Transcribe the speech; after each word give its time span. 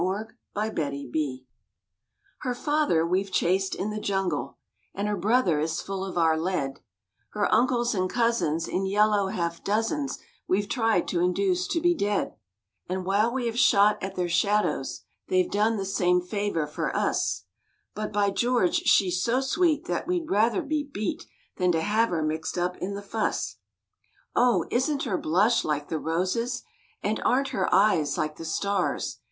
THE 0.01 0.33
FILIPINO 0.55 1.11
MAIDEN 1.13 1.45
Her 2.39 2.55
father 2.55 3.05
we've 3.05 3.31
chased 3.31 3.75
in 3.75 3.91
the 3.91 3.99
jungle, 3.99 4.57
And 4.95 5.07
her 5.07 5.15
brother 5.15 5.59
is 5.59 5.79
full 5.79 6.03
of 6.03 6.17
our 6.17 6.39
lead; 6.39 6.79
Her 7.33 7.47
uncles 7.53 7.93
and 7.93 8.09
cousins 8.09 8.67
In 8.67 8.87
yellow 8.87 9.27
half 9.27 9.63
dozens 9.63 10.17
We've 10.47 10.67
tried 10.67 11.07
to 11.09 11.19
induce 11.21 11.67
to 11.67 11.79
be 11.79 11.93
dead; 11.93 12.33
And 12.89 13.05
while 13.05 13.31
we 13.31 13.45
have 13.45 13.59
shot 13.59 14.01
at 14.01 14.15
their 14.15 14.27
shadows, 14.27 15.03
They've 15.27 15.51
done 15.51 15.77
the 15.77 15.85
same 15.85 16.19
favor 16.19 16.65
for 16.65 16.95
us— 16.95 17.43
But, 17.93 18.11
by 18.11 18.31
George, 18.31 18.77
she's 18.87 19.21
so 19.21 19.39
sweet 19.39 19.85
That 19.85 20.07
we'd 20.07 20.31
rather 20.31 20.63
be 20.63 20.83
beat 20.83 21.27
Than 21.57 21.71
to 21.73 21.81
have 21.81 22.09
her 22.09 22.23
mixed 22.23 22.57
up 22.57 22.75
in 22.77 22.95
the 22.95 23.03
fuss. 23.03 23.57
Oh! 24.35 24.65
isn't 24.71 25.03
her 25.03 25.19
blush 25.19 25.63
like 25.63 25.89
the 25.89 25.99
roses? 25.99 26.63
And 27.03 27.19
aren't 27.23 27.49
her 27.49 27.71
eyes 27.71 28.17
like 28.17 28.37
the 28.37 28.45
stars? 28.45 29.19